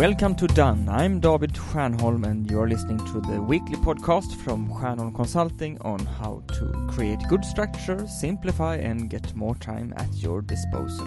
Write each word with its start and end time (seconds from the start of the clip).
Welcome 0.00 0.34
to 0.36 0.46
Done. 0.46 0.88
I'm 0.88 1.20
David 1.20 1.52
Stjernholm 1.52 2.24
and 2.24 2.50
you're 2.50 2.66
listening 2.66 2.96
to 3.12 3.20
the 3.20 3.42
weekly 3.42 3.76
podcast 3.76 4.34
from 4.34 4.70
Stjernholm 4.70 5.14
Consulting 5.14 5.78
on 5.82 5.98
how 5.98 6.42
to 6.54 6.88
create 6.90 7.20
good 7.28 7.44
structure, 7.44 8.06
simplify 8.06 8.76
and 8.76 9.10
get 9.10 9.34
more 9.36 9.54
time 9.56 9.92
at 9.98 10.10
your 10.14 10.40
disposal, 10.40 11.06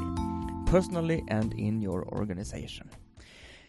personally 0.68 1.24
and 1.30 1.54
in 1.54 1.82
your 1.82 2.06
organization. 2.10 2.88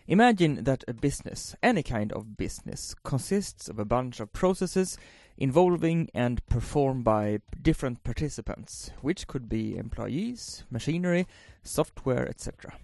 Imagine 0.09 0.62
that 0.64 0.84
a 0.87 0.92
business, 0.92 1.56
any 1.62 1.83
kind 1.83 2.12
of 2.12 2.36
business, 2.36 2.95
consists 3.02 3.66
of 3.70 3.78
a 3.78 3.86
bunch 3.86 4.20
of 4.20 4.34
processes 4.34 4.98
involving 5.38 6.11
and 6.12 6.47
performed 6.50 7.05
by 7.05 7.38
different 7.62 8.05
participants, 8.05 8.91
which 9.00 9.27
could 9.27 9.48
be 9.48 9.78
employees, 9.78 10.64
machinery, 10.70 11.27
software, 11.62 12.28
etc. 12.28 12.75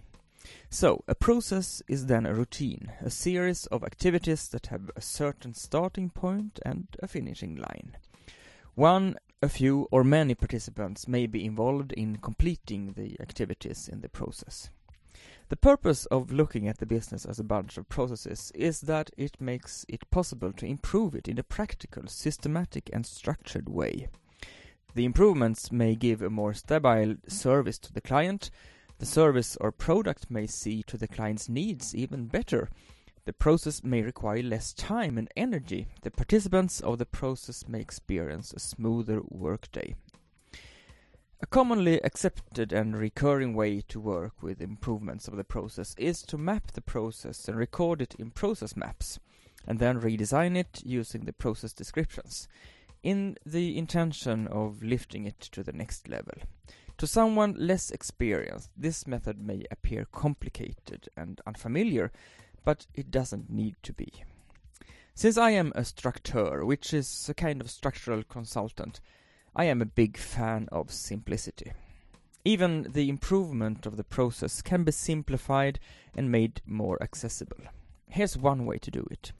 So, 0.68 1.04
a 1.06 1.14
process 1.14 1.82
is 1.88 2.06
then 2.06 2.26
a 2.26 2.34
routine, 2.34 2.92
a 3.00 3.10
series 3.10 3.66
of 3.66 3.84
activities 3.84 4.48
that 4.48 4.66
have 4.66 4.90
a 4.96 5.00
certain 5.00 5.54
starting 5.54 6.10
point 6.10 6.60
and 6.64 6.86
a 7.02 7.08
finishing 7.08 7.56
line. 7.56 7.96
One, 8.74 9.16
a 9.42 9.48
few, 9.48 9.88
or 9.90 10.04
many 10.04 10.34
participants 10.34 11.08
may 11.08 11.26
be 11.26 11.44
involved 11.44 11.92
in 11.92 12.16
completing 12.16 12.92
the 12.92 13.16
activities 13.20 13.88
in 13.88 14.00
the 14.00 14.08
process. 14.08 14.70
The 15.48 15.56
purpose 15.56 16.06
of 16.06 16.30
looking 16.30 16.68
at 16.68 16.78
the 16.78 16.86
business 16.86 17.26
as 17.26 17.40
a 17.40 17.44
bunch 17.44 17.76
of 17.76 17.88
processes 17.88 18.52
is 18.54 18.82
that 18.82 19.10
it 19.16 19.40
makes 19.40 19.84
it 19.88 20.08
possible 20.10 20.52
to 20.52 20.66
improve 20.66 21.14
it 21.14 21.26
in 21.26 21.38
a 21.38 21.42
practical, 21.42 22.06
systematic 22.06 22.88
and 22.92 23.04
structured 23.04 23.68
way. 23.68 24.08
The 24.94 25.04
improvements 25.04 25.72
may 25.72 25.96
give 25.96 26.22
a 26.22 26.30
more 26.30 26.54
stable 26.54 27.16
service 27.26 27.78
to 27.80 27.92
the 27.92 28.00
client, 28.00 28.50
the 29.00 29.06
service 29.06 29.56
or 29.62 29.72
product 29.72 30.30
may 30.30 30.46
see 30.46 30.82
to 30.82 30.98
the 30.98 31.08
client's 31.08 31.48
needs 31.48 31.96
even 31.96 32.26
better. 32.26 32.68
The 33.24 33.32
process 33.32 33.82
may 33.82 34.02
require 34.02 34.42
less 34.42 34.74
time 34.74 35.16
and 35.16 35.26
energy. 35.34 35.86
The 36.02 36.10
participants 36.10 36.80
of 36.80 36.98
the 36.98 37.06
process 37.06 37.66
may 37.66 37.80
experience 37.80 38.52
a 38.52 38.60
smoother 38.60 39.22
workday. 39.26 39.94
A 41.40 41.46
commonly 41.46 41.98
accepted 42.04 42.74
and 42.74 42.94
recurring 42.94 43.54
way 43.54 43.80
to 43.88 43.98
work 43.98 44.42
with 44.42 44.60
improvements 44.60 45.28
of 45.28 45.36
the 45.36 45.44
process 45.44 45.94
is 45.96 46.20
to 46.24 46.36
map 46.36 46.72
the 46.72 46.82
process 46.82 47.48
and 47.48 47.56
record 47.56 48.02
it 48.02 48.14
in 48.18 48.30
process 48.30 48.76
maps, 48.76 49.18
and 49.66 49.78
then 49.78 50.02
redesign 50.02 50.58
it 50.58 50.82
using 50.84 51.24
the 51.24 51.32
process 51.32 51.72
descriptions, 51.72 52.48
in 53.02 53.38
the 53.46 53.78
intention 53.78 54.46
of 54.48 54.82
lifting 54.82 55.24
it 55.24 55.40
to 55.40 55.62
the 55.62 55.72
next 55.72 56.06
level. 56.06 56.34
To 57.00 57.06
someone 57.06 57.54
less 57.56 57.90
experienced, 57.90 58.68
this 58.76 59.06
method 59.06 59.40
may 59.40 59.64
appear 59.70 60.04
complicated 60.12 61.08
and 61.16 61.40
unfamiliar, 61.46 62.12
but 62.62 62.86
it 62.94 63.10
doesn't 63.10 63.48
need 63.48 63.76
to 63.84 63.94
be. 63.94 64.12
Since 65.14 65.38
I 65.38 65.52
am 65.52 65.72
a 65.74 65.80
structeur, 65.80 66.66
which 66.66 66.92
is 66.92 67.26
a 67.30 67.32
kind 67.32 67.62
of 67.62 67.70
structural 67.70 68.22
consultant, 68.22 69.00
I 69.56 69.64
am 69.64 69.80
a 69.80 69.86
big 69.86 70.18
fan 70.18 70.68
of 70.70 70.92
simplicity. 70.92 71.72
Even 72.44 72.88
the 72.90 73.08
improvement 73.08 73.86
of 73.86 73.96
the 73.96 74.04
process 74.04 74.60
can 74.60 74.84
be 74.84 74.92
simplified 74.92 75.80
and 76.14 76.30
made 76.30 76.60
more 76.66 77.02
accessible. 77.02 77.64
Here's 78.10 78.36
one 78.36 78.66
way 78.66 78.76
to 78.76 78.90
do 78.90 79.06
it. 79.10 79.32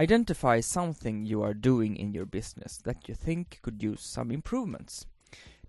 Identify 0.00 0.58
something 0.58 1.26
you 1.26 1.42
are 1.42 1.54
doing 1.54 1.96
in 1.96 2.12
your 2.12 2.26
business 2.26 2.78
that 2.78 3.08
you 3.08 3.14
think 3.14 3.60
could 3.62 3.84
use 3.84 4.02
some 4.02 4.32
improvements. 4.32 5.06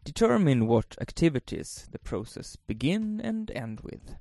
Determine 0.04 0.68
what 0.68 0.98
activities 1.00 1.88
the 1.92 2.00
process 2.00 2.58
begin 2.58 3.22
and 3.24 3.50
end 3.52 3.80
with. 3.80 4.16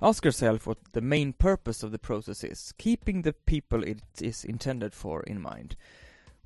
Ask 0.00 0.24
yourself 0.24 0.66
what 0.66 0.78
the 0.92 1.02
main 1.02 1.34
purpose 1.34 1.82
of 1.82 1.92
the 1.92 1.98
process 1.98 2.42
is, 2.42 2.72
keeping 2.78 3.20
the 3.22 3.34
people 3.34 3.82
it 3.82 4.00
is 4.22 4.42
intended 4.42 4.94
for 4.94 5.22
in 5.24 5.42
mind. 5.42 5.76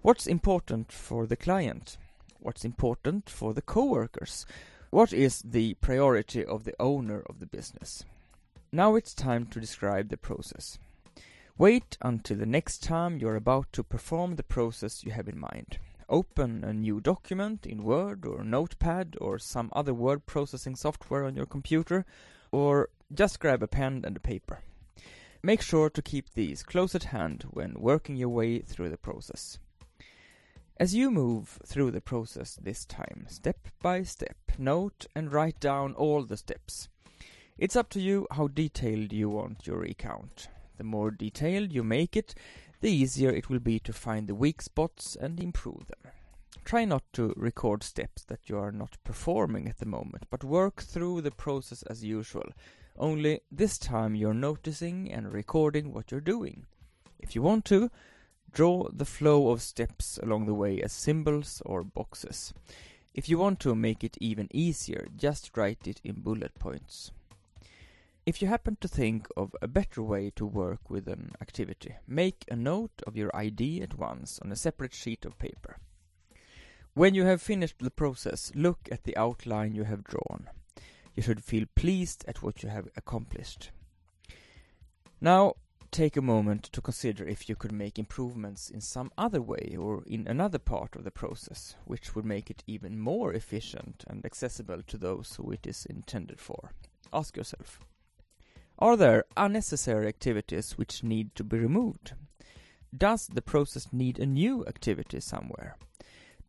What's 0.01 0.27
important 0.27 0.91
for 0.91 1.27
the 1.27 1.37
client? 1.37 1.97
What's 2.41 2.65
important 2.65 3.31
for 3.31 3.55
the 3.55 3.63
coworkers? 3.63 4.47
What 4.91 5.13
is 5.13 5.43
the 5.43 5.75
priority 5.75 6.45
of 6.45 6.65
the 6.65 6.75
owner 6.81 7.23
of 7.27 7.39
the 7.39 7.47
business? 7.47 8.05
Now 8.73 8.97
it's 8.97 9.15
time 9.15 9.47
to 9.47 9.61
describe 9.61 10.09
the 10.09 10.17
process. 10.17 10.79
Wait 11.57 11.97
until 12.03 12.39
the 12.39 12.47
next 12.47 12.83
time 12.83 13.19
you're 13.19 13.37
about 13.37 13.73
to 13.75 13.85
perform 13.85 14.35
the 14.35 14.43
process 14.43 15.05
you 15.05 15.13
have 15.13 15.29
in 15.29 15.39
mind 15.39 15.79
open 16.09 16.65
a 16.65 16.73
new 16.73 17.01
document 17.01 17.67
in 17.67 17.85
Word 17.85 18.25
or 18.25 18.45
Notepad 18.45 19.17
or 19.21 19.39
some 19.39 19.71
other 19.73 19.95
word 19.95 20.27
processing 20.27 20.77
software 20.77 21.25
on 21.25 21.37
your 21.37 21.47
computer, 21.47 22.05
or 22.51 22.89
just 23.15 23.41
grab 23.41 23.63
a 23.63 23.69
pen 23.69 24.03
and 24.07 24.17
a 24.17 24.21
paper. 24.21 24.61
Make 25.43 25.63
sure 25.63 25.91
to 25.91 26.03
keep 26.03 26.31
these 26.31 26.63
close 26.63 26.95
at 26.95 27.05
hand 27.05 27.47
when 27.51 27.75
working 27.75 28.17
your 28.17 28.29
way 28.29 28.61
through 28.61 28.91
the 28.91 28.97
process. 28.97 29.59
As 30.79 30.95
you 30.95 31.11
move 31.11 31.59
through 31.67 31.91
the 31.91 32.01
process 32.01 32.57
this 32.57 32.85
time, 32.85 33.27
step 33.29 33.69
by 33.81 34.03
step, 34.03 34.37
note 34.59 35.07
and 35.15 35.33
write 35.33 35.61
down 35.61 35.95
all 35.95 36.25
the 36.25 36.37
steps. 36.37 36.89
It's 37.59 37.77
up 37.77 37.91
to 37.91 38.01
you 38.01 38.27
how 38.31 38.49
detailed 38.49 39.13
you 39.13 39.29
want 39.29 39.67
your 39.67 39.79
recount. 39.79 40.49
The 40.79 40.85
more 40.85 41.11
detailed 41.11 41.73
you 41.73 41.85
make 41.85 42.17
it, 42.17 42.35
the 42.83 42.91
easier 42.91 43.31
it 43.31 43.49
will 43.49 43.61
be 43.61 43.79
to 43.79 43.93
find 43.93 44.27
the 44.27 44.35
weak 44.35 44.61
spots 44.61 45.17
and 45.19 45.41
improve 45.41 45.87
them. 45.87 46.13
Try 46.65 46.85
not 46.85 47.05
to 47.15 47.33
record 47.37 47.83
steps 47.83 48.25
that 48.25 48.49
you 48.49 48.59
are 48.59 48.73
not 48.73 48.99
performing 49.05 49.69
at 49.69 49.79
the 49.79 49.87
moment, 49.87 50.25
but 50.31 50.45
work 50.45 50.83
through 50.83 51.21
the 51.21 51.31
process 51.31 51.83
as 51.85 52.05
usual. 52.05 52.51
Only 52.99 53.41
this 53.51 53.79
time 53.79 54.17
you're 54.17 54.35
noticing 54.35 55.11
and 55.11 55.33
recording 55.33 55.93
what 55.93 56.11
you're 56.11 56.21
doing. 56.21 56.67
If 57.21 57.35
you 57.37 57.43
want 57.43 57.65
to, 57.67 57.91
draw 58.53 58.89
the 58.93 59.05
flow 59.05 59.51
of 59.51 59.63
steps 59.63 60.19
along 60.21 60.47
the 60.47 60.55
way 60.55 60.83
as 60.83 60.93
symbols 60.93 61.63
or 61.65 61.85
boxes. 61.85 62.53
If 63.15 63.29
you 63.29 63.39
want 63.39 63.61
to 63.61 63.77
make 63.77 64.03
it 64.03 64.19
even 64.21 64.49
easier, 64.53 65.07
just 65.17 65.57
write 65.57 65.87
it 65.87 66.01
in 66.03 66.21
bullet 66.21 66.59
points. 66.59 67.13
If 68.25 68.41
you 68.41 68.47
happen 68.47 68.77
to 68.81 68.87
think 68.87 69.27
of 69.37 69.57
a 69.61 69.67
better 69.67 70.01
way 70.01 70.31
to 70.37 70.47
work 70.47 70.89
with 70.89 71.09
an 71.09 71.33
activity, 71.41 71.97
make 72.07 72.45
a 72.49 72.55
note 72.55 73.03
of 73.05 73.17
your 73.17 73.35
idea 73.35 73.83
at 73.83 73.99
once 73.99 74.39
on 74.45 74.53
a 74.53 74.57
separate 74.57 74.95
sheet 74.95 75.25
of 75.25 75.41
paper. 75.41 75.79
When 76.95 77.17
you 77.17 77.25
have 77.25 77.43
finished 77.43 77.81
the 77.81 77.91
process, 77.91 78.53
look 78.55 78.89
at 78.93 79.03
the 79.03 79.17
outline 79.17 79.75
you 79.75 79.83
have 79.85 80.05
drawn. 80.05 80.49
You 81.17 81.25
should 81.25 81.43
feel 81.43 81.65
pleased 81.75 82.25
at 82.29 82.45
what 82.45 82.63
you 82.63 82.69
have 82.69 82.87
accomplished. 82.97 83.73
Now, 85.21 85.55
take 85.91 86.17
a 86.17 86.23
moment 86.23 86.63
to 86.75 86.81
consider 86.81 87.27
if 87.27 87.49
you 87.49 87.57
could 87.57 87.73
make 87.73 87.99
improvements 87.99 88.71
in 88.71 88.81
some 88.81 89.11
other 89.19 89.43
way 89.43 89.77
or 89.77 90.05
in 90.07 90.29
another 90.29 90.61
part 90.61 90.95
of 90.95 91.03
the 91.03 91.11
process, 91.11 91.75
which 91.87 92.15
would 92.15 92.25
make 92.25 92.51
it 92.51 92.63
even 92.69 93.01
more 93.01 93.33
efficient 93.33 94.05
and 94.07 94.25
accessible 94.25 94.83
to 94.87 94.97
those 94.97 95.35
who 95.35 95.51
it 95.51 95.67
is 95.67 95.87
intended 95.87 96.41
for. 96.41 96.71
Ask 97.13 97.37
yourself. 97.37 97.81
Are 98.83 98.97
there 98.97 99.27
unnecessary 99.37 100.09
activities 100.09 100.73
which 100.73 101.05
need 101.05 101.37
to 101.37 101.45
be 101.45 101.57
removed? 101.57 102.15
Does 102.93 103.29
the 103.29 103.41
process 103.41 103.87
need 103.93 104.19
a 104.19 104.27
new 104.27 104.67
activity 104.67 105.21
somewhere? 105.21 105.77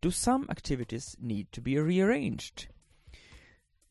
Do 0.02 0.10
some 0.10 0.48
activities 0.50 1.16
need 1.22 1.52
to 1.52 1.62
be 1.62 1.78
rearranged? 1.78 2.70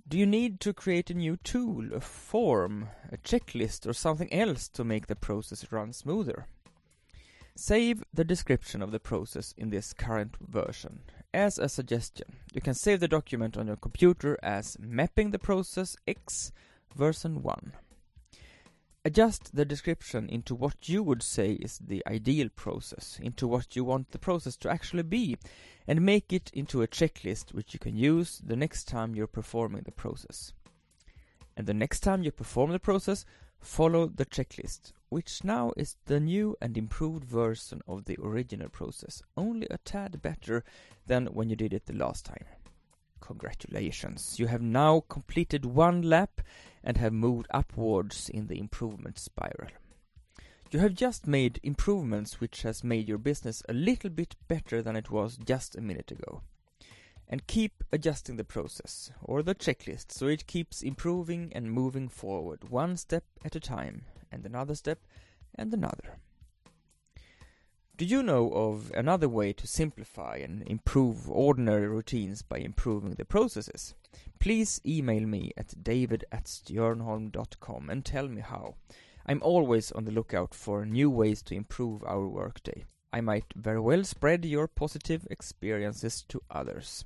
Do 0.08 0.18
you 0.18 0.26
need 0.26 0.58
to 0.58 0.72
create 0.72 1.08
a 1.08 1.14
new 1.14 1.36
tool, 1.36 1.94
a 1.94 2.00
form, 2.00 2.88
a 3.12 3.16
checklist, 3.16 3.86
or 3.86 3.92
something 3.92 4.32
else 4.32 4.66
to 4.70 4.82
make 4.82 5.06
the 5.06 5.14
process 5.14 5.70
run 5.70 5.92
smoother? 5.92 6.48
Save 7.54 8.02
the 8.12 8.24
description 8.24 8.82
of 8.82 8.90
the 8.90 8.98
process 8.98 9.54
in 9.56 9.70
this 9.70 9.92
current 9.92 10.34
version. 10.40 11.02
As 11.32 11.60
a 11.60 11.68
suggestion, 11.68 12.26
you 12.52 12.60
can 12.60 12.74
save 12.74 12.98
the 12.98 13.06
document 13.06 13.56
on 13.56 13.68
your 13.68 13.76
computer 13.76 14.36
as 14.42 14.76
Mapping 14.80 15.30
the 15.30 15.38
Process 15.38 15.96
X 16.08 16.50
version 16.96 17.40
1. 17.44 17.72
Adjust 19.04 19.56
the 19.56 19.64
description 19.64 20.28
into 20.28 20.54
what 20.54 20.88
you 20.88 21.02
would 21.02 21.24
say 21.24 21.54
is 21.54 21.78
the 21.78 22.04
ideal 22.06 22.48
process, 22.54 23.18
into 23.20 23.48
what 23.48 23.74
you 23.74 23.82
want 23.82 24.12
the 24.12 24.18
process 24.18 24.56
to 24.58 24.70
actually 24.70 25.02
be, 25.02 25.36
and 25.88 26.02
make 26.02 26.32
it 26.32 26.52
into 26.54 26.82
a 26.82 26.86
checklist 26.86 27.52
which 27.52 27.74
you 27.74 27.80
can 27.80 27.96
use 27.96 28.40
the 28.46 28.54
next 28.54 28.86
time 28.86 29.16
you're 29.16 29.26
performing 29.26 29.82
the 29.82 29.90
process. 29.90 30.52
And 31.56 31.66
the 31.66 31.74
next 31.74 32.00
time 32.00 32.22
you 32.22 32.30
perform 32.30 32.70
the 32.70 32.78
process, 32.78 33.24
follow 33.58 34.06
the 34.06 34.24
checklist, 34.24 34.92
which 35.08 35.42
now 35.42 35.72
is 35.76 35.96
the 36.06 36.20
new 36.20 36.56
and 36.62 36.78
improved 36.78 37.24
version 37.24 37.82
of 37.88 38.04
the 38.04 38.16
original 38.22 38.68
process, 38.68 39.20
only 39.36 39.66
a 39.68 39.78
tad 39.78 40.22
better 40.22 40.62
than 41.08 41.26
when 41.26 41.50
you 41.50 41.56
did 41.56 41.74
it 41.74 41.86
the 41.86 41.92
last 41.92 42.24
time. 42.24 42.44
Congratulations, 43.22 44.40
you 44.40 44.48
have 44.48 44.60
now 44.60 45.04
completed 45.08 45.64
one 45.64 46.02
lap 46.02 46.40
and 46.82 46.96
have 46.96 47.12
moved 47.12 47.46
upwards 47.50 48.28
in 48.28 48.48
the 48.48 48.58
improvement 48.58 49.16
spiral. 49.16 49.70
You 50.72 50.80
have 50.80 50.94
just 50.94 51.26
made 51.26 51.60
improvements 51.62 52.40
which 52.40 52.62
has 52.62 52.82
made 52.82 53.08
your 53.08 53.18
business 53.18 53.62
a 53.68 53.72
little 53.72 54.10
bit 54.10 54.34
better 54.48 54.82
than 54.82 54.96
it 54.96 55.10
was 55.10 55.36
just 55.36 55.76
a 55.76 55.80
minute 55.80 56.10
ago. 56.10 56.42
And 57.28 57.46
keep 57.46 57.84
adjusting 57.92 58.36
the 58.36 58.44
process, 58.44 59.12
or 59.22 59.42
the 59.42 59.54
checklist, 59.54 60.10
so 60.10 60.26
it 60.26 60.48
keeps 60.48 60.82
improving 60.82 61.52
and 61.54 61.70
moving 61.70 62.08
forward, 62.08 62.70
one 62.70 62.96
step 62.96 63.24
at 63.44 63.54
a 63.54 63.60
time, 63.60 64.04
and 64.32 64.44
another 64.44 64.74
step, 64.74 64.98
and 65.54 65.72
another. 65.72 66.18
Do 67.98 68.06
you 68.06 68.22
know 68.22 68.50
of 68.50 68.90
another 68.94 69.28
way 69.28 69.52
to 69.52 69.66
simplify 69.66 70.36
and 70.36 70.62
improve 70.62 71.30
ordinary 71.30 71.86
routines 71.86 72.40
by 72.40 72.56
improving 72.56 73.14
the 73.14 73.26
processes? 73.26 73.94
Please 74.38 74.80
email 74.84 75.26
me 75.26 75.52
at 75.58 75.84
david 75.84 76.24
at 76.32 76.44
stjernholm.com 76.44 77.90
and 77.90 78.02
tell 78.02 78.28
me 78.28 78.40
how. 78.40 78.76
I'm 79.26 79.42
always 79.42 79.92
on 79.92 80.04
the 80.04 80.10
lookout 80.10 80.54
for 80.54 80.86
new 80.86 81.10
ways 81.10 81.42
to 81.42 81.54
improve 81.54 82.02
our 82.04 82.26
workday. 82.26 82.84
I 83.12 83.20
might 83.20 83.52
very 83.54 83.80
well 83.80 84.04
spread 84.04 84.46
your 84.46 84.68
positive 84.68 85.26
experiences 85.30 86.24
to 86.28 86.42
others. 86.50 87.04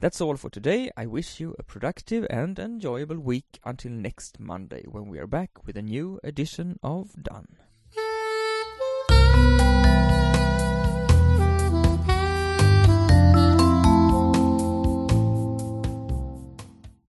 That's 0.00 0.20
all 0.20 0.36
for 0.36 0.50
today. 0.50 0.90
I 0.96 1.06
wish 1.06 1.38
you 1.38 1.54
a 1.56 1.62
productive 1.62 2.26
and 2.28 2.58
enjoyable 2.58 3.20
week 3.20 3.60
until 3.64 3.92
next 3.92 4.40
Monday 4.40 4.82
when 4.88 5.06
we 5.06 5.20
are 5.20 5.28
back 5.28 5.64
with 5.66 5.76
a 5.76 5.82
new 5.82 6.18
edition 6.24 6.80
of 6.82 7.22
Done. 7.22 7.69